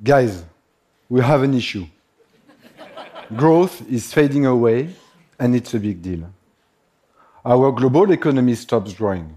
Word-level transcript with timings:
Guys, 0.00 0.44
we 1.08 1.20
have 1.20 1.42
an 1.42 1.54
issue. 1.54 1.84
Growth 3.34 3.82
is 3.90 4.12
fading 4.12 4.46
away, 4.46 4.94
and 5.40 5.56
it's 5.56 5.74
a 5.74 5.80
big 5.80 6.00
deal. 6.00 6.30
Our 7.44 7.72
global 7.72 8.12
economy 8.12 8.54
stops 8.54 8.92
growing. 8.92 9.36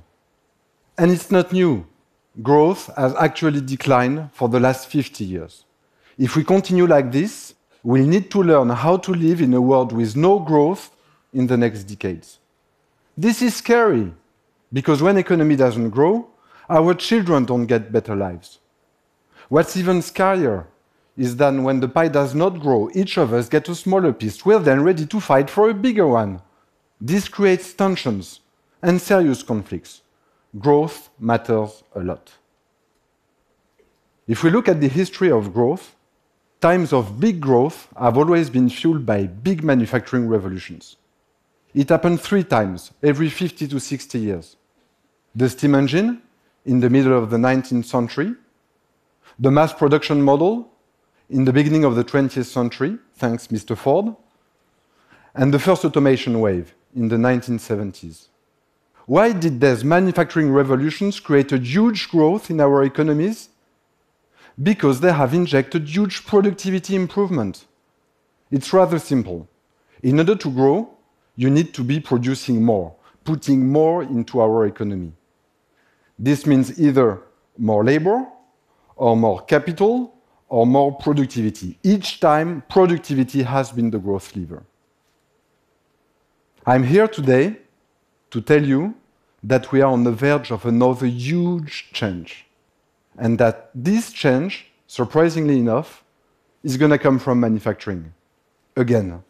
And 0.99 1.09
it's 1.09 1.31
not 1.31 1.51
new. 1.51 1.87
Growth 2.43 2.91
has 2.95 3.15
actually 3.15 3.61
declined 3.61 4.29
for 4.33 4.49
the 4.49 4.59
last 4.59 4.87
50 4.87 5.25
years. 5.25 5.65
If 6.15 6.35
we 6.35 6.43
continue 6.43 6.85
like 6.85 7.11
this, 7.11 7.55
we'll 7.81 8.05
need 8.05 8.29
to 8.29 8.43
learn 8.43 8.69
how 8.69 8.97
to 8.97 9.11
live 9.13 9.41
in 9.41 9.55
a 9.55 9.61
world 9.61 9.91
with 9.91 10.15
no 10.15 10.37
growth 10.37 10.91
in 11.33 11.47
the 11.47 11.57
next 11.57 11.85
decades. 11.85 12.37
This 13.17 13.41
is 13.41 13.55
scary 13.55 14.13
because 14.71 15.01
when 15.01 15.17
economy 15.17 15.55
doesn't 15.55 15.89
grow, 15.89 16.27
our 16.69 16.93
children 16.93 17.45
don't 17.45 17.65
get 17.65 17.91
better 17.91 18.15
lives. 18.15 18.59
What's 19.51 19.75
even 19.75 19.99
scarier 19.99 20.67
is 21.17 21.35
that 21.35 21.53
when 21.53 21.81
the 21.81 21.89
pie 21.89 22.07
does 22.07 22.33
not 22.33 22.61
grow, 22.61 22.89
each 22.93 23.17
of 23.17 23.33
us 23.33 23.49
gets 23.49 23.67
a 23.67 23.75
smaller 23.75 24.13
piece. 24.13 24.45
We're 24.45 24.59
then 24.59 24.81
ready 24.81 25.05
to 25.05 25.19
fight 25.19 25.49
for 25.49 25.69
a 25.69 25.73
bigger 25.73 26.07
one. 26.07 26.41
This 27.01 27.27
creates 27.27 27.73
tensions 27.73 28.39
and 28.81 29.01
serious 29.01 29.43
conflicts. 29.43 30.03
Growth 30.57 31.09
matters 31.19 31.83
a 31.93 31.99
lot. 31.99 32.31
If 34.25 34.41
we 34.41 34.51
look 34.51 34.69
at 34.69 34.79
the 34.79 34.87
history 34.87 35.29
of 35.29 35.53
growth, 35.53 35.97
times 36.61 36.93
of 36.93 37.19
big 37.19 37.41
growth 37.41 37.89
have 37.99 38.17
always 38.17 38.49
been 38.49 38.69
fueled 38.69 39.05
by 39.05 39.27
big 39.27 39.65
manufacturing 39.65 40.29
revolutions. 40.29 40.95
It 41.73 41.89
happened 41.89 42.21
three 42.21 42.45
times 42.45 42.93
every 43.03 43.29
50 43.29 43.67
to 43.67 43.81
60 43.81 44.17
years. 44.17 44.55
The 45.35 45.49
steam 45.49 45.75
engine 45.75 46.21
in 46.63 46.79
the 46.79 46.89
middle 46.89 47.21
of 47.21 47.29
the 47.29 47.37
19th 47.37 47.83
century, 47.83 48.33
the 49.41 49.49
mass 49.49 49.73
production 49.73 50.21
model 50.21 50.71
in 51.27 51.45
the 51.45 51.51
beginning 51.51 51.83
of 51.83 51.95
the 51.95 52.03
20th 52.03 52.45
century, 52.45 52.99
thanks 53.15 53.47
Mr. 53.47 53.75
Ford, 53.75 54.15
and 55.33 55.51
the 55.51 55.57
first 55.57 55.83
automation 55.83 56.39
wave 56.39 56.75
in 56.95 57.07
the 57.07 57.15
1970s. 57.15 58.27
Why 59.07 59.31
did 59.33 59.59
these 59.59 59.83
manufacturing 59.83 60.51
revolutions 60.51 61.19
create 61.19 61.51
a 61.51 61.57
huge 61.57 62.09
growth 62.09 62.51
in 62.51 62.61
our 62.61 62.83
economies? 62.83 63.49
Because 64.61 64.99
they 64.99 65.11
have 65.11 65.33
injected 65.33 65.89
huge 65.89 66.23
productivity 66.27 66.95
improvement. 66.95 67.65
It's 68.51 68.71
rather 68.71 68.99
simple. 68.99 69.47
In 70.03 70.19
order 70.19 70.35
to 70.35 70.51
grow, 70.51 70.93
you 71.35 71.49
need 71.49 71.73
to 71.73 71.83
be 71.83 71.99
producing 71.99 72.63
more, 72.63 72.93
putting 73.23 73.67
more 73.67 74.03
into 74.03 74.39
our 74.39 74.67
economy. 74.67 75.13
This 76.19 76.45
means 76.45 76.79
either 76.79 77.23
more 77.57 77.83
labor, 77.83 78.27
or 78.95 79.15
more 79.15 79.41
capital, 79.41 80.13
or 80.49 80.67
more 80.67 80.91
productivity. 80.91 81.79
Each 81.81 82.19
time, 82.19 82.63
productivity 82.69 83.43
has 83.43 83.71
been 83.71 83.89
the 83.89 83.99
growth 83.99 84.35
lever. 84.35 84.63
I'm 86.65 86.83
here 86.83 87.07
today 87.07 87.57
to 88.29 88.41
tell 88.41 88.63
you 88.63 88.93
that 89.43 89.71
we 89.71 89.81
are 89.81 89.91
on 89.91 90.03
the 90.03 90.11
verge 90.11 90.51
of 90.51 90.65
another 90.65 91.07
huge 91.07 91.89
change, 91.93 92.45
and 93.17 93.39
that 93.39 93.71
this 93.73 94.11
change, 94.11 94.71
surprisingly 94.87 95.57
enough, 95.57 96.03
is 96.63 96.77
going 96.77 96.91
to 96.91 96.99
come 96.99 97.17
from 97.17 97.39
manufacturing 97.39 98.13
again. 98.75 99.23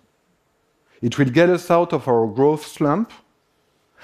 It 1.01 1.17
will 1.17 1.29
get 1.29 1.49
us 1.49 1.71
out 1.71 1.93
of 1.93 2.07
our 2.07 2.27
growth 2.27 2.65
slump, 2.65 3.13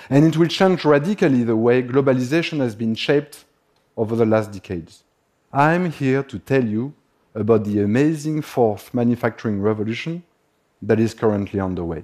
and 0.10 0.24
it 0.24 0.38
will 0.38 0.48
change 0.48 0.86
radically 0.86 1.44
the 1.44 1.56
way 1.56 1.84
globalization 1.84 2.60
has 2.60 2.76
been 2.76 2.96
shaped 2.96 3.46
over 3.98 4.16
the 4.16 4.26
last 4.26 4.52
decades. 4.52 5.04
I'm 5.54 5.92
here 5.92 6.24
to 6.24 6.40
tell 6.40 6.64
you 6.64 6.94
about 7.34 7.64
the 7.64 7.82
amazing 7.82 8.42
fourth 8.42 8.94
manufacturing 8.94 9.62
revolution 9.62 10.24
that 10.82 11.00
is 11.00 11.14
currently 11.14 11.60
underway. 11.60 12.04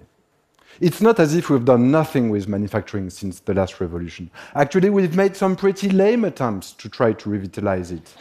It's 0.80 1.02
not 1.02 1.20
as 1.20 1.36
if 1.36 1.50
we've 1.50 1.66
done 1.66 1.92
nothing 1.92 2.30
with 2.30 2.48
manufacturing 2.48 3.10
since 3.10 3.40
the 3.40 3.54
last 3.54 3.80
revolution. 3.80 4.32
Actually, 4.56 4.90
we've 4.90 5.16
made 5.16 5.36
some 5.36 5.56
pretty 5.56 5.90
lame 5.90 6.24
attempts 6.26 6.72
to 6.74 6.90
try 6.90 7.14
to 7.14 7.30
revitalize 7.30 7.92
it. 7.92 8.16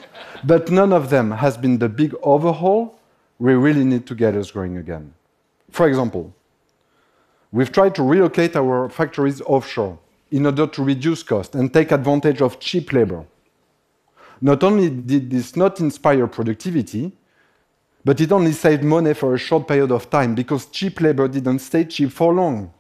But 0.44 0.70
none 0.70 0.92
of 0.92 1.08
them 1.08 1.30
has 1.30 1.56
been 1.56 1.78
the 1.78 1.88
big 1.88 2.14
overhaul 2.22 2.98
we 3.38 3.54
really 3.54 3.84
need 3.84 4.06
to 4.06 4.14
get 4.14 4.34
us 4.36 4.50
growing 4.50 4.76
again. 4.76 5.14
For 5.70 5.88
example, 5.88 6.34
we've 7.50 7.72
tried 7.72 7.94
to 7.96 8.02
relocate 8.02 8.54
our 8.54 8.88
factories 8.88 9.40
offshore 9.40 9.98
in 10.30 10.46
order 10.46 10.66
to 10.66 10.82
reduce 10.82 11.22
cost 11.22 11.54
and 11.54 11.72
take 11.72 11.90
advantage 11.90 12.40
of 12.40 12.60
cheap 12.60 12.92
labor. 12.92 13.24
Not 14.42 14.64
only 14.64 14.90
did 14.90 15.30
this 15.30 15.54
not 15.54 15.78
inspire 15.78 16.26
productivity, 16.26 17.12
but 18.04 18.20
it 18.20 18.32
only 18.32 18.50
saved 18.50 18.82
money 18.82 19.14
for 19.14 19.34
a 19.34 19.38
short 19.38 19.68
period 19.68 19.92
of 19.92 20.10
time 20.10 20.34
because 20.34 20.66
cheap 20.66 21.00
labor 21.00 21.28
didn't 21.28 21.60
stay 21.60 21.84
cheap 21.84 22.10
for 22.10 22.34
long. 22.34 22.74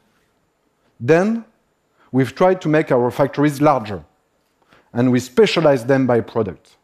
Then 0.98 1.44
we've 2.10 2.34
tried 2.34 2.60
to 2.62 2.68
make 2.68 2.90
our 2.90 3.08
factories 3.12 3.60
larger 3.60 4.04
and 4.92 5.12
we 5.12 5.20
specialized 5.20 5.86
them 5.86 6.04
by 6.04 6.20
product. 6.20 6.76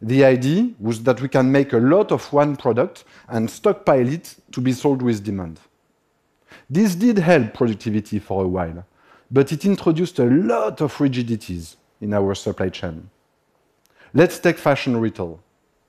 The 0.00 0.24
idea 0.24 0.70
was 0.80 1.02
that 1.02 1.20
we 1.20 1.28
can 1.28 1.52
make 1.52 1.74
a 1.74 1.78
lot 1.78 2.12
of 2.12 2.32
one 2.32 2.56
product 2.56 3.04
and 3.28 3.50
stockpile 3.50 4.08
it 4.08 4.36
to 4.52 4.62
be 4.62 4.72
sold 4.72 5.02
with 5.02 5.22
demand. 5.22 5.60
This 6.70 6.94
did 6.94 7.18
help 7.18 7.52
productivity 7.52 8.20
for 8.20 8.44
a 8.44 8.48
while, 8.48 8.86
but 9.30 9.52
it 9.52 9.66
introduced 9.66 10.18
a 10.18 10.24
lot 10.24 10.80
of 10.80 10.98
rigidities 10.98 11.76
in 12.00 12.14
our 12.14 12.34
supply 12.34 12.70
chain. 12.70 13.10
Let's 14.16 14.38
take 14.38 14.56
fashion 14.56 14.96
retail. 14.96 15.40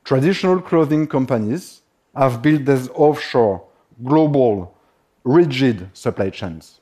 Traditional 0.04 0.60
clothing 0.60 1.08
companies 1.08 1.82
have 2.14 2.42
built 2.42 2.66
these 2.66 2.90
offshore, 2.90 3.64
global, 4.04 4.76
rigid 5.24 5.90
supply 5.94 6.30
chains. 6.30 6.82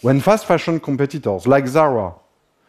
When 0.00 0.20
fast 0.20 0.46
fashion 0.46 0.78
competitors 0.78 1.48
like 1.48 1.66
Zara 1.66 2.14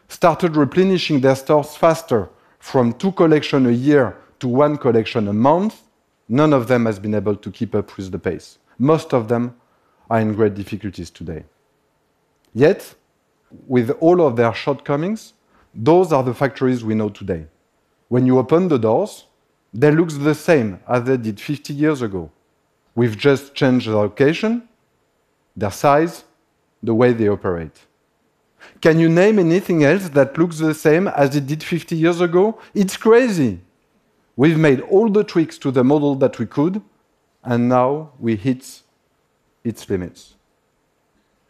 started 0.07 0.55
replenishing 0.55 1.21
their 1.21 1.35
stores 1.35 1.75
faster 1.75 2.27
from 2.57 2.93
two 2.93 3.11
collections 3.11 3.67
a 3.67 3.73
year 3.73 4.17
to 4.39 4.47
one 4.47 4.79
collection 4.79 5.27
a 5.27 5.33
month, 5.33 5.83
none 6.27 6.53
of 6.53 6.67
them 6.67 6.87
has 6.87 6.97
been 6.97 7.13
able 7.13 7.35
to 7.35 7.51
keep 7.51 7.75
up 7.75 7.95
with 7.97 8.11
the 8.11 8.17
pace. 8.17 8.57
Most 8.79 9.13
of 9.13 9.27
them 9.27 9.55
are 10.09 10.21
in 10.21 10.33
great 10.33 10.55
difficulties 10.55 11.11
today. 11.11 11.43
Yet, 12.55 12.95
with 13.67 13.91
all 13.99 14.25
of 14.25 14.37
their 14.37 14.55
shortcomings, 14.55 15.33
those 15.75 16.11
are 16.11 16.23
the 16.23 16.33
factories 16.33 16.83
we 16.83 16.95
know 16.95 17.09
today. 17.09 17.45
When 18.11 18.25
you 18.25 18.39
open 18.39 18.67
the 18.67 18.77
doors, 18.77 19.25
they 19.73 19.89
look 19.89 20.09
the 20.09 20.35
same 20.35 20.81
as 20.85 21.05
they 21.05 21.15
did 21.15 21.39
50 21.39 21.73
years 21.73 22.01
ago. 22.01 22.29
We've 22.93 23.17
just 23.17 23.55
changed 23.55 23.87
the 23.87 23.95
location, 23.95 24.67
their 25.55 25.71
size, 25.71 26.25
the 26.83 26.93
way 26.93 27.13
they 27.13 27.29
operate. 27.29 27.77
Can 28.81 28.99
you 28.99 29.07
name 29.07 29.39
anything 29.39 29.85
else 29.85 30.09
that 30.09 30.37
looks 30.37 30.57
the 30.57 30.73
same 30.73 31.07
as 31.07 31.37
it 31.37 31.47
did 31.47 31.63
50 31.63 31.95
years 31.95 32.19
ago? 32.19 32.59
It's 32.73 32.97
crazy. 32.97 33.61
We've 34.35 34.59
made 34.59 34.81
all 34.81 35.09
the 35.09 35.23
tweaks 35.23 35.57
to 35.59 35.71
the 35.71 35.85
model 35.85 36.15
that 36.15 36.37
we 36.37 36.47
could, 36.47 36.81
and 37.45 37.69
now 37.69 38.11
we 38.19 38.35
hit 38.35 38.81
its 39.63 39.89
limits. 39.89 40.33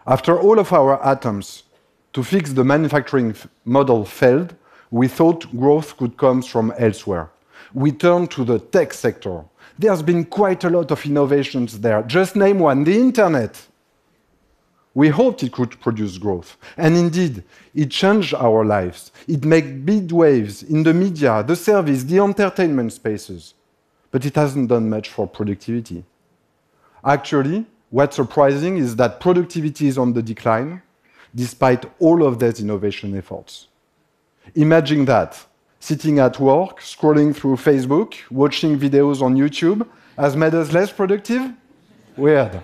After 0.05 0.39
all 0.39 0.59
of 0.59 0.71
our 0.71 0.99
attempts 1.11 1.63
to 2.13 2.21
fix 2.21 2.53
the 2.53 2.63
manufacturing 2.63 3.33
model 3.65 4.05
failed, 4.05 4.53
we 4.91 5.07
thought 5.07 5.49
growth 5.57 5.95
could 5.95 6.17
come 6.17 6.41
from 6.41 6.73
elsewhere. 6.77 7.31
We 7.73 7.93
turned 7.93 8.29
to 8.31 8.43
the 8.43 8.59
tech 8.59 8.93
sector. 8.93 9.45
There's 9.79 10.03
been 10.03 10.25
quite 10.25 10.65
a 10.65 10.69
lot 10.69 10.91
of 10.91 11.05
innovations 11.05 11.79
there. 11.79 12.03
Just 12.03 12.35
name 12.35 12.59
one, 12.59 12.83
the 12.83 12.93
internet. 12.93 13.67
We 14.93 15.07
hoped 15.07 15.41
it 15.43 15.53
could 15.53 15.79
produce 15.79 16.17
growth, 16.17 16.57
and 16.75 16.97
indeed, 16.97 17.43
it 17.73 17.91
changed 17.91 18.33
our 18.33 18.65
lives. 18.65 19.13
It 19.25 19.45
made 19.45 19.85
big 19.85 20.11
waves 20.11 20.63
in 20.63 20.83
the 20.83 20.93
media, 20.93 21.41
the 21.47 21.55
service, 21.55 22.03
the 22.03 22.19
entertainment 22.19 22.91
spaces, 22.91 23.53
but 24.11 24.25
it 24.25 24.35
hasn't 24.35 24.67
done 24.67 24.89
much 24.89 25.07
for 25.07 25.25
productivity. 25.25 26.03
Actually, 27.05 27.65
what's 27.89 28.17
surprising 28.17 28.77
is 28.77 28.97
that 28.97 29.21
productivity 29.21 29.87
is 29.87 29.97
on 29.97 30.11
the 30.11 30.21
decline 30.21 30.81
despite 31.33 31.85
all 31.99 32.25
of 32.27 32.39
these 32.39 32.59
innovation 32.59 33.17
efforts. 33.17 33.67
Imagine 34.55 35.05
that, 35.05 35.45
sitting 35.79 36.19
at 36.19 36.39
work, 36.39 36.81
scrolling 36.81 37.33
through 37.33 37.55
Facebook, 37.55 38.15
watching 38.29 38.77
videos 38.77 39.21
on 39.21 39.35
YouTube, 39.35 39.87
has 40.17 40.35
made 40.35 40.53
us 40.53 40.73
less 40.73 40.91
productive? 40.91 41.53
Weird. 42.17 42.61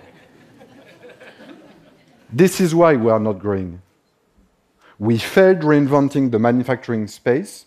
This 2.30 2.60
is 2.60 2.74
why 2.74 2.94
we 2.96 3.10
are 3.10 3.18
not 3.18 3.38
growing. 3.38 3.80
We 4.98 5.16
failed 5.16 5.60
reinventing 5.60 6.30
the 6.30 6.38
manufacturing 6.38 7.06
space, 7.06 7.64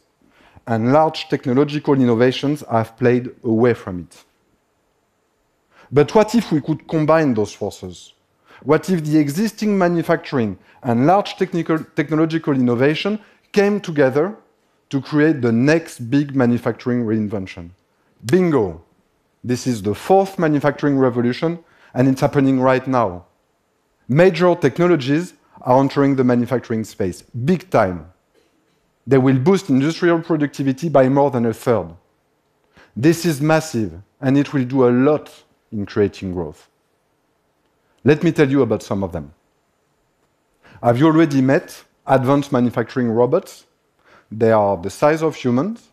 and 0.68 0.94
large 0.94 1.27
technological 1.29 1.95
innovations 1.95 2.63
have 2.69 2.95
played 2.97 3.31
away 3.44 3.73
from 3.73 4.01
it. 4.01 4.23
But 5.91 6.13
what 6.13 6.35
if 6.35 6.51
we 6.51 6.62
could 6.62 6.88
combine 6.88 7.33
those 7.33 7.53
forces? 7.53 8.13
What 8.62 8.88
if 8.91 9.03
the 9.03 9.18
existing 9.18 9.75
manufacturing 9.75 10.59
and 10.83 11.07
large 11.07 11.35
technological 11.38 12.53
innovation 12.53 13.19
came 13.51 13.80
together 13.80 14.36
to 14.89 15.01
create 15.01 15.42
the 15.42 15.51
next 15.51 16.00
big 16.09 16.36
manufacturing 16.36 17.06
reinvention? 17.06 17.71
Bingo! 18.25 18.83
This 19.44 19.65
is 19.65 19.81
the 19.81 19.95
fourth 19.95 20.38
manufacturing 20.38 20.98
revolution, 20.98 21.59
and 21.94 22.07
it's 22.07 22.21
happening 22.21 22.59
right 22.59 22.86
now. 22.86 23.25
Major 24.07 24.56
technologies 24.56 25.33
are 25.62 25.80
entering 25.80 26.15
the 26.15 26.24
manufacturing 26.24 26.83
space, 26.83 27.21
big 27.21 27.69
time. 27.69 28.12
They 29.07 29.18
will 29.18 29.39
boost 29.39 29.69
industrial 29.69 30.21
productivity 30.21 30.89
by 30.89 31.09
more 31.09 31.31
than 31.31 31.45
a 31.45 31.54
third. 31.54 31.88
This 32.95 33.25
is 33.25 33.42
massive, 33.42 33.94
and 34.19 34.38
it 34.38 34.54
will 34.54 34.65
do 34.65 34.88
a 34.88 34.92
lot 34.92 35.44
in 35.71 35.86
creating 35.86 36.33
growth. 36.33 36.68
Let 38.04 38.24
me 38.24 38.31
tell 38.31 38.50
you 38.50 38.62
about 38.62 38.83
some 38.83 39.04
of 39.04 39.12
them. 39.12 39.33
Have 40.83 41.00
you 41.00 41.07
already 41.07 41.42
met 41.42 41.83
advanced 42.07 42.51
manufacturing 42.51 43.09
robots? 43.09 43.65
They 44.31 44.51
are 44.51 44.77
the 44.77 44.89
size 44.89 45.21
of 45.21 45.36
humans, 45.36 45.89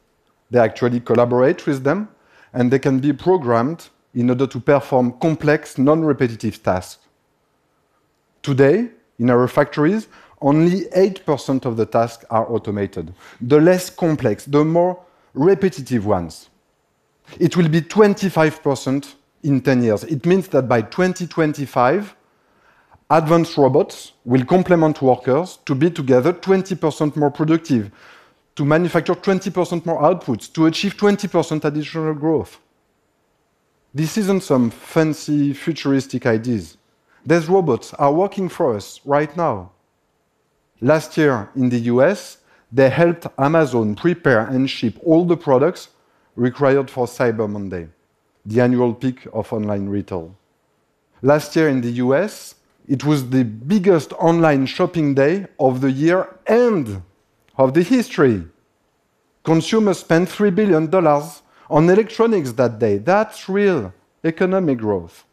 they 0.51 0.59
actually 0.59 1.01
collaborate 1.01 1.67
with 1.67 1.85
them, 1.85 2.09
and 2.53 2.71
they 2.71 2.79
can 2.79 2.99
be 3.01 3.13
programmed 3.13 3.89
in 4.15 4.31
order 4.31 4.47
to 4.47 4.61
perform 4.61 5.13
complex, 5.21 5.77
non-repetitive 5.77 6.63
tasks. 6.63 6.99
Today, 8.43 8.91
in 9.19 9.31
our 9.31 9.49
factories, 9.49 10.09
only 10.41 10.85
8% 10.87 11.65
of 11.65 11.77
the 11.77 11.85
tasks 11.85 12.25
are 12.31 12.51
automated. 12.51 13.13
The 13.41 13.61
less 13.61 13.91
complex, 13.91 14.45
the 14.45 14.65
more 14.65 15.03
repetitive 15.35 16.07
ones. 16.07 16.49
It 17.39 17.57
will 17.57 17.69
be 17.69 17.83
25% 17.83 19.15
in 19.43 19.61
10 19.61 19.83
years. 19.83 20.05
It 20.05 20.25
means 20.25 20.49
that 20.49 20.69
by 20.69 20.83
2025, 20.83 22.15
advanced 23.11 23.57
robots 23.57 24.13
will 24.25 24.45
complement 24.45 25.01
workers 25.01 25.59
to 25.65 25.75
be 25.75 25.91
together 25.91 26.33
20% 26.33 27.17
more 27.17 27.31
productive, 27.31 27.91
to 28.55 28.65
manufacture 28.65 29.15
20% 29.15 29.87
more 29.87 30.03
outputs, 30.03 30.53
to 30.53 30.67
achieve 30.67 30.97
20% 30.97 31.65
additional 31.65 32.15
growth. 32.15 32.59
This 33.95 34.19
isn't 34.19 34.43
some 34.43 34.71
fancy 34.71 35.55
futuristic 35.55 36.27
ideas. 36.27 36.77
These 37.25 37.49
robots 37.49 37.95
are 37.95 38.13
working 38.13 38.49
for 38.49 38.77
us 38.77 39.01
right 39.05 39.35
now. 39.37 39.73
Last 40.81 41.17
year 41.17 41.51
in 41.57 41.71
the 41.71 41.81
US, 41.93 42.39
they 42.71 42.91
helped 42.91 43.27
Amazon 43.39 43.95
prepare 43.95 44.47
and 44.47 44.69
ship 44.69 44.99
all 45.03 45.25
the 45.25 45.37
products 45.37 45.89
required 46.37 46.91
for 46.91 47.07
Cyber 47.07 47.51
Monday, 47.51 47.89
the 48.45 48.61
annual 48.61 48.93
peak 48.95 49.27
of 49.33 49.53
online 49.53 49.89
retail. 49.89 50.37
Last 51.23 51.57
year 51.57 51.69
in 51.69 51.81
the 51.81 51.91
US, 52.05 52.55
it 52.89 53.05
was 53.05 53.29
the 53.29 53.45
biggest 53.45 54.13
online 54.15 54.65
shopping 54.65 55.15
day 55.15 55.47
of 55.61 55.83
the 55.83 55.91
year 55.91 56.39
and 56.47 57.03
of 57.57 57.75
the 57.75 57.83
history. 57.83 58.45
Consumers 59.45 59.99
spent 59.99 60.29
$3 60.29 60.55
billion 60.55 60.93
on 60.95 61.91
electronics 61.91 62.53
that 62.53 62.79
day. 62.79 62.97
That's 62.99 63.49
real 63.49 63.93
economic 64.25 64.79
growth. 64.79 65.25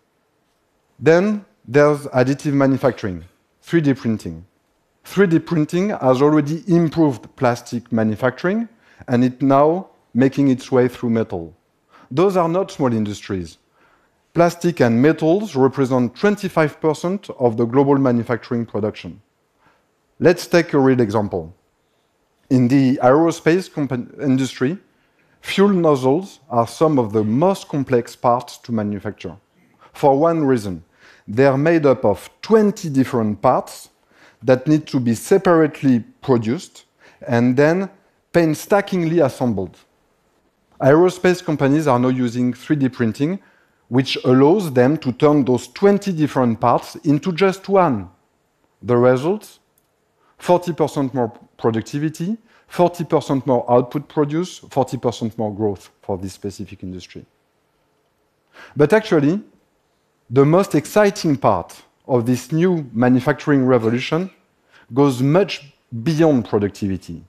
Then 0.99 1.45
there's 1.65 2.05
additive 2.07 2.53
manufacturing, 2.53 3.23
3D 3.65 3.97
printing. 3.97 4.45
3D 5.05 5.45
printing 5.45 5.89
has 5.89 6.21
already 6.21 6.63
improved 6.67 7.33
plastic 7.35 7.91
manufacturing, 7.91 8.67
and 9.07 9.23
it 9.23 9.41
now 9.41 9.87
making 10.13 10.49
its 10.49 10.71
way 10.71 10.87
through 10.87 11.09
metal. 11.09 11.55
Those 12.11 12.37
are 12.37 12.49
not 12.49 12.71
small 12.71 12.91
industries. 12.93 13.57
Plastic 14.35 14.81
and 14.81 15.01
metals 15.01 15.55
represent 15.55 16.13
25% 16.13 17.33
of 17.39 17.55
the 17.55 17.63
global 17.63 17.97
manufacturing 17.97 18.65
production. 18.65 19.21
Let's 20.19 20.45
take 20.45 20.73
a 20.73 20.77
real 20.77 20.99
example. 20.99 21.55
In 22.49 22.67
the 22.67 22.99
aerospace 23.01 23.71
industry, 24.21 24.77
fuel 25.39 25.69
nozzles 25.69 26.41
are 26.49 26.67
some 26.67 26.99
of 26.99 27.13
the 27.13 27.23
most 27.23 27.69
complex 27.69 28.13
parts 28.17 28.57
to 28.57 28.73
manufacture. 28.73 29.37
For 29.93 30.19
one 30.19 30.43
reason, 30.43 30.83
they 31.25 31.45
are 31.45 31.57
made 31.57 31.85
up 31.85 32.03
of 32.03 32.29
20 32.41 32.89
different 32.89 33.41
parts 33.41 33.89
that 34.43 34.67
need 34.67 34.85
to 34.87 34.99
be 34.99 35.15
separately 35.15 36.01
produced 36.21 36.83
and 37.25 37.55
then 37.55 37.89
painstakingly 38.33 39.19
assembled. 39.19 39.77
Aerospace 40.81 41.41
companies 41.41 41.87
are 41.87 41.97
now 41.97 42.09
using 42.09 42.51
3D 42.51 42.91
printing, 42.91 43.39
which 43.87 44.17
allows 44.25 44.73
them 44.73 44.97
to 44.97 45.11
turn 45.11 45.45
those 45.45 45.67
20 45.67 46.11
different 46.13 46.59
parts 46.59 46.95
into 46.97 47.31
just 47.31 47.69
one. 47.69 48.09
The 48.81 48.97
result? 48.97 49.59
40% 50.39 51.13
more 51.13 51.31
productivity, 51.57 52.37
40% 52.71 53.45
more 53.45 53.69
output 53.71 54.07
produced, 54.09 54.69
40% 54.69 55.37
more 55.37 55.53
growth 55.53 55.89
for 56.01 56.17
this 56.17 56.33
specific 56.33 56.83
industry. 56.83 57.25
But 58.75 58.93
actually, 58.93 59.41
the 60.29 60.45
most 60.45 60.75
exciting 60.75 61.37
part 61.37 61.83
of 62.07 62.25
this 62.25 62.51
new 62.51 62.89
manufacturing 62.93 63.65
revolution 63.65 64.29
goes 64.93 65.21
much 65.21 65.73
beyond 66.03 66.45
productivity. 66.45 67.23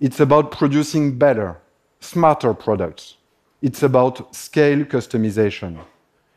It's 0.00 0.20
about 0.20 0.50
producing 0.50 1.18
better, 1.18 1.58
smarter 2.00 2.54
products. 2.54 3.16
It's 3.62 3.82
about 3.82 4.34
scale 4.34 4.84
customization. 4.84 5.78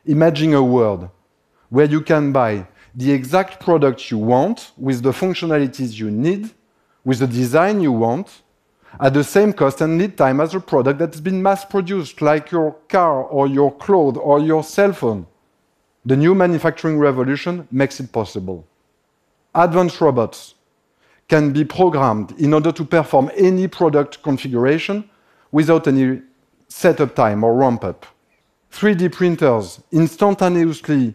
Imagine 0.05 0.53
a 0.53 0.63
world 0.63 1.09
where 1.69 1.85
you 1.85 2.01
can 2.01 2.31
buy 2.33 2.67
the 2.93 3.11
exact 3.11 3.59
product 3.63 4.11
you 4.11 4.17
want 4.17 4.71
with 4.77 5.01
the 5.01 5.11
functionalities 5.11 5.97
you 5.97 6.11
need, 6.11 6.51
with 7.05 7.19
the 7.19 7.27
design 7.27 7.81
you 7.81 7.91
want, 7.91 8.41
at 8.99 9.13
the 9.13 9.23
same 9.23 9.53
cost 9.53 9.81
and 9.81 9.97
lead 9.97 10.17
time 10.17 10.39
as 10.39 10.53
a 10.53 10.59
product 10.59 10.99
that's 10.99 11.19
been 11.19 11.41
mass 11.41 11.65
produced, 11.65 12.21
like 12.21 12.51
your 12.51 12.73
car 12.89 13.23
or 13.23 13.47
your 13.47 13.71
clothes 13.75 14.17
or 14.17 14.39
your 14.39 14.63
cell 14.63 14.93
phone. 14.93 15.25
The 16.05 16.17
new 16.17 16.35
manufacturing 16.35 16.99
revolution 16.99 17.67
makes 17.71 17.99
it 17.99 18.11
possible. 18.11 18.67
Advanced 19.55 20.01
robots 20.01 20.55
can 21.29 21.53
be 21.53 21.63
programmed 21.63 22.33
in 22.37 22.53
order 22.53 22.71
to 22.73 22.83
perform 22.83 23.31
any 23.35 23.67
product 23.67 24.21
configuration 24.21 25.09
without 25.51 25.87
any 25.87 26.21
setup 26.73 27.13
time 27.15 27.43
or 27.43 27.53
ramp 27.53 27.83
up. 27.83 28.05
3D 28.71 29.11
printers 29.11 29.79
instantaneously 29.91 31.13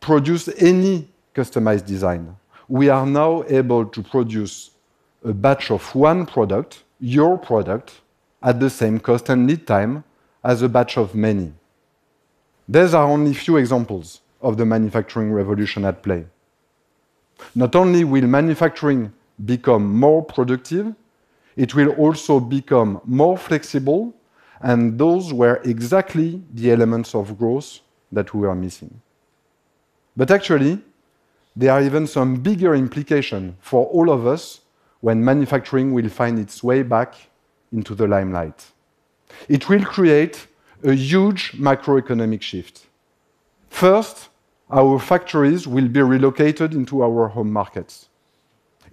produce 0.00 0.48
any 0.58 1.08
customized 1.34 1.86
design. 1.86 2.36
We 2.68 2.88
are 2.88 3.06
now 3.06 3.44
able 3.48 3.86
to 3.86 4.02
produce 4.02 4.72
a 5.24 5.32
batch 5.32 5.70
of 5.70 5.94
one 5.94 6.26
product, 6.26 6.82
your 6.98 7.38
product, 7.38 8.00
at 8.42 8.58
the 8.58 8.68
same 8.68 8.98
cost 8.98 9.28
and 9.28 9.46
lead 9.46 9.68
time 9.68 10.02
as 10.42 10.62
a 10.62 10.68
batch 10.68 10.98
of 10.98 11.14
many. 11.14 11.52
These 12.68 12.92
are 12.92 13.06
only 13.06 13.34
few 13.34 13.58
examples 13.58 14.20
of 14.40 14.56
the 14.56 14.66
manufacturing 14.66 15.32
revolution 15.32 15.84
at 15.84 16.02
play. 16.02 16.24
Not 17.54 17.76
only 17.76 18.02
will 18.02 18.26
manufacturing 18.26 19.12
become 19.44 19.84
more 19.96 20.24
productive, 20.24 20.92
it 21.54 21.72
will 21.76 21.90
also 21.90 22.40
become 22.40 23.00
more 23.04 23.38
flexible, 23.38 24.12
and 24.62 24.98
those 24.98 25.32
were 25.32 25.60
exactly 25.64 26.40
the 26.54 26.70
elements 26.70 27.14
of 27.14 27.36
growth 27.38 27.80
that 28.12 28.32
we 28.32 28.46
were 28.46 28.54
missing. 28.54 29.00
But 30.16 30.30
actually, 30.30 30.80
there 31.56 31.72
are 31.72 31.82
even 31.82 32.06
some 32.06 32.36
bigger 32.36 32.74
implications 32.74 33.54
for 33.60 33.86
all 33.86 34.10
of 34.10 34.26
us 34.26 34.60
when 35.00 35.24
manufacturing 35.24 35.92
will 35.92 36.08
find 36.08 36.38
its 36.38 36.62
way 36.62 36.82
back 36.82 37.14
into 37.72 37.94
the 37.94 38.06
limelight. 38.06 38.64
It 39.48 39.68
will 39.68 39.84
create 39.84 40.46
a 40.84 40.92
huge 40.92 41.52
macroeconomic 41.52 42.42
shift. 42.42 42.86
First, 43.68 44.28
our 44.70 44.98
factories 44.98 45.66
will 45.66 45.88
be 45.88 46.02
relocated 46.02 46.74
into 46.74 47.02
our 47.02 47.28
home 47.28 47.52
markets. 47.52 48.08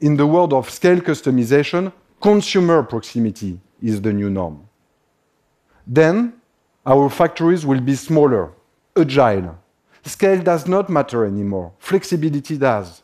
In 0.02 0.16
the 0.16 0.26
world 0.26 0.54
of 0.54 0.70
scale 0.70 1.00
customization, 1.00 1.92
consumer 2.22 2.84
proximity 2.84 3.60
is 3.82 4.02
the 4.02 4.14
new 4.14 4.30
norm. 4.30 4.69
Then, 5.91 6.34
our 6.86 7.10
factories 7.10 7.65
will 7.65 7.81
be 7.81 7.96
smaller, 7.96 8.51
agile. 8.96 9.58
Scale 10.05 10.43
does 10.43 10.67
not 10.67 10.88
matter 10.88 11.25
anymore. 11.25 11.74
Flexibility 11.79 12.58
does. 12.58 13.01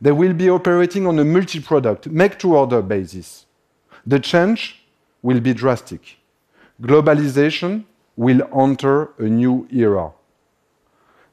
They 0.00 0.12
will 0.12 0.32
be 0.32 0.48
operating 0.48 1.08
on 1.08 1.18
a 1.18 1.24
multi-product, 1.24 2.06
make-to-order 2.06 2.82
basis. 2.82 3.46
The 4.06 4.20
change 4.20 4.80
will 5.22 5.40
be 5.40 5.52
drastic. 5.52 6.18
Globalization 6.80 7.84
will 8.16 8.42
enter 8.56 9.10
a 9.18 9.24
new 9.24 9.66
era. 9.72 10.12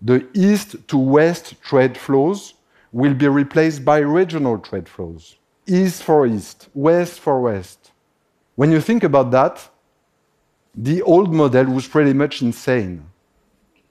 The 0.01 0.27
east 0.33 0.87
to 0.87 0.97
west 0.97 1.61
trade 1.61 1.95
flows 1.95 2.55
will 2.91 3.13
be 3.13 3.27
replaced 3.27 3.85
by 3.85 3.99
regional 3.99 4.57
trade 4.57 4.89
flows, 4.89 5.35
east 5.67 6.01
for 6.01 6.25
east, 6.25 6.69
west 6.73 7.19
for 7.19 7.39
west. 7.39 7.91
When 8.55 8.71
you 8.71 8.81
think 8.81 9.03
about 9.03 9.29
that, 9.29 9.69
the 10.77 11.01
old 11.03 11.33
model 11.33 11.65
was 11.65 11.87
pretty 11.87 12.13
much 12.13 12.41
insane. 12.41 13.05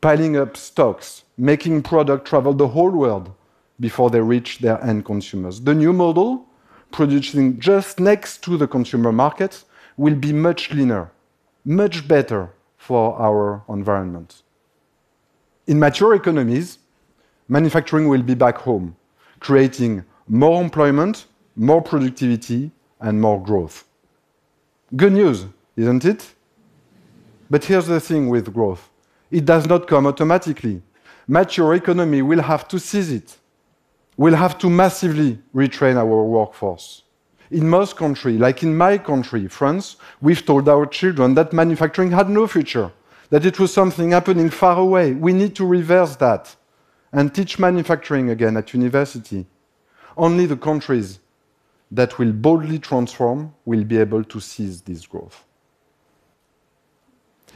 Piling 0.01 0.37
up 0.37 0.57
stocks, 0.57 1.25
making 1.39 1.83
product 1.83 2.27
travel 2.27 2.53
the 2.53 2.69
whole 2.69 2.91
world 2.91 3.33
before 3.81 4.11
they 4.11 4.21
reach 4.21 4.59
their 4.59 4.83
end 4.85 5.05
consumers. 5.05 5.61
The 5.61 5.75
new 5.75 5.93
model, 5.93 6.47
producing 6.93 7.59
just 7.59 7.99
next 7.99 8.45
to 8.45 8.57
the 8.59 8.69
consumer 8.69 9.13
market, 9.13 9.65
will 9.97 10.15
be 10.15 10.33
much 10.33 10.73
leaner, 10.73 11.11
much 11.65 12.07
better 12.07 12.51
for 12.77 13.19
our 13.19 13.63
environment. 13.69 14.43
In 15.67 15.79
mature 15.79 16.15
economies, 16.15 16.79
manufacturing 17.49 18.09
will 18.09 18.23
be 18.23 18.35
back 18.35 18.59
home, 18.59 18.97
creating 19.41 20.05
more 20.29 20.63
employment, 20.63 21.25
more 21.57 21.81
productivity, 21.81 22.71
and 23.01 23.21
more 23.21 23.43
growth. 23.43 23.85
Good 24.95 25.15
news, 25.15 25.47
isn't 25.77 26.05
it? 26.05 26.35
But 27.51 27.65
here's 27.65 27.87
the 27.87 28.01
thing 28.01 28.29
with 28.29 28.53
growth 28.53 28.91
it 29.31 29.45
does 29.45 29.67
not 29.67 29.87
come 29.87 30.07
automatically. 30.07 30.83
Mature 31.27 31.75
economy 31.75 32.23
will 32.23 32.43
have 32.43 32.69
to 32.69 32.79
seize 32.79 33.11
it. 33.11 33.37
We'll 34.17 34.37
have 34.37 34.59
to 34.59 34.71
massively 34.71 35.39
retrain 35.55 35.97
our 35.97 36.23
workforce. 36.23 37.03
In 37.51 37.69
most 37.69 37.97
countries, 37.97 38.39
like 38.39 38.63
in 38.63 38.77
my 38.77 38.99
country, 38.99 39.49
France, 39.49 39.97
we've 40.21 40.45
told 40.45 40.69
our 40.69 40.87
children 40.87 41.35
that 41.35 41.53
manufacturing 41.53 42.11
had 42.11 42.29
no 42.29 42.47
future, 42.47 42.93
that 43.31 43.45
it 43.45 43.59
was 43.59 43.73
something 43.73 44.13
happening 44.13 44.51
far 44.51 44.79
away. 44.79 45.13
We 45.13 45.33
need 45.33 45.55
to 45.57 45.67
reverse 45.67 46.17
that 46.17 46.55
and 47.13 47.35
teach 47.35 47.59
manufacturing 47.59 48.31
again 48.31 48.57
at 48.57 48.75
university. 48.75 49.47
Only 50.17 50.47
the 50.47 50.57
countries 50.57 51.21
that 51.91 52.19
will 52.19 52.33
boldly 52.33 52.79
transform 52.79 53.55
will 53.65 53.85
be 53.85 53.99
able 53.99 54.25
to 54.25 54.41
seize 54.41 54.81
this 54.83 55.07
growth. 55.07 55.45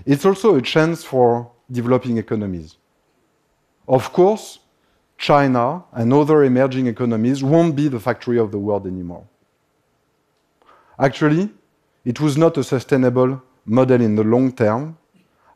It's 0.07 0.25
also 0.25 0.57
a 0.57 0.63
chance 0.63 1.05
for 1.05 1.51
developing 1.71 2.19
economies. 2.19 2.77
Of 3.87 4.13
course, 4.13 4.61
China 5.17 5.85
and 5.93 6.13
other 6.13 6.45
emerging 6.45 6.87
economies 6.87 7.43
won't 7.43 7.75
be 7.75 7.89
the 7.89 7.99
factory 7.99 8.39
of 8.39 8.51
the 8.53 8.59
world 8.59 8.87
anymore. 8.87 9.27
Actually, 10.99 11.51
it 12.05 12.21
was 12.21 12.37
not 12.37 12.57
a 12.57 12.65
sustainable 12.65 13.43
model 13.65 14.01
in 14.01 14.15
the 14.15 14.25
long 14.25 14.53
term 14.53 14.97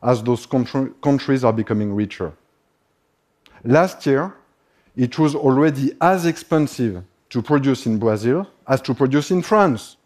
as 0.01 0.21
those 0.21 0.45
countries 0.45 1.43
are 1.43 1.53
becoming 1.53 1.93
richer. 1.93 2.33
Last 3.63 4.05
year, 4.05 4.35
it 4.95 5.17
was 5.17 5.33
already 5.33 5.93
as 6.01 6.25
expensive 6.25 7.03
to 7.29 7.41
produce 7.41 7.85
in 7.85 7.97
Brazil 7.97 8.47
as 8.67 8.81
to 8.81 8.93
produce 8.93 9.31
in 9.31 9.41
France. 9.41 9.97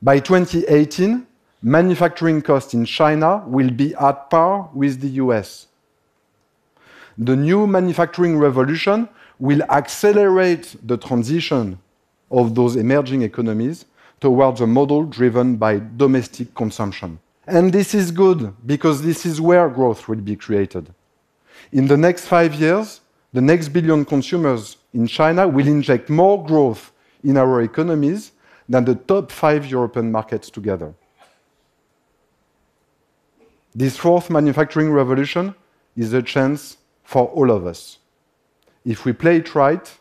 By 0.00 0.20
2018, 0.20 1.26
manufacturing 1.62 2.42
costs 2.42 2.74
in 2.74 2.84
China 2.84 3.42
will 3.46 3.70
be 3.70 3.94
at 3.96 4.30
par 4.30 4.70
with 4.72 5.00
the 5.00 5.08
US. 5.22 5.66
The 7.16 7.36
new 7.36 7.66
manufacturing 7.66 8.38
revolution 8.38 9.08
will 9.38 9.62
accelerate 9.70 10.76
the 10.84 10.96
transition 10.96 11.78
of 12.30 12.54
those 12.54 12.76
emerging 12.76 13.22
economies 13.22 13.86
towards 14.20 14.60
a 14.60 14.66
model 14.66 15.04
driven 15.04 15.56
by 15.56 15.80
domestic 15.96 16.54
consumption. 16.54 17.18
And 17.46 17.72
this 17.72 17.94
is 17.94 18.10
good 18.10 18.54
because 18.66 19.02
this 19.02 19.24
is 19.24 19.40
where 19.40 19.68
growth 19.68 20.06
will 20.08 20.20
be 20.20 20.36
created. 20.36 20.92
In 21.72 21.88
the 21.88 21.96
next 21.96 22.26
five 22.26 22.54
years, 22.54 23.00
the 23.32 23.40
next 23.40 23.68
billion 23.68 24.04
consumers 24.04 24.76
in 24.94 25.06
China 25.06 25.46
will 25.46 25.66
inject 25.66 26.08
more 26.08 26.44
growth 26.44 26.92
in 27.24 27.36
our 27.36 27.62
economies 27.62 28.32
than 28.68 28.84
the 28.84 28.94
top 28.94 29.30
five 29.30 29.66
European 29.66 30.12
markets 30.12 30.50
together. 30.50 30.94
This 33.74 33.96
fourth 33.96 34.30
manufacturing 34.30 34.90
revolution 34.90 35.54
is 35.96 36.12
a 36.12 36.22
chance 36.22 36.78
for 37.04 37.26
all 37.26 37.50
of 37.50 37.66
us. 37.66 37.98
If 38.84 39.04
we 39.04 39.12
play 39.12 39.36
it 39.36 39.54
right, 39.54 39.98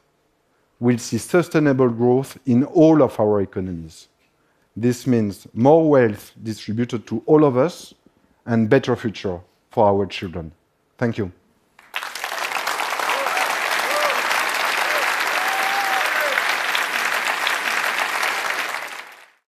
we'll 0.80 0.98
see 0.98 1.18
sustainable 1.18 1.90
growth 1.90 2.38
in 2.46 2.64
all 2.64 3.02
of 3.02 3.20
our 3.20 3.42
economies. 3.42 4.08
This 4.76 5.08
means 5.08 5.48
more 5.54 5.90
wealth 5.90 6.34
distributed 6.42 7.08
to 7.08 7.24
all 7.26 7.44
of 7.44 7.58
us 7.58 7.94
and 8.46 8.70
better 8.70 8.96
future 8.96 9.42
for 9.72 9.88
our 9.88 10.06
children. 10.06 10.52
Thank 10.98 11.18
you. 11.18 11.32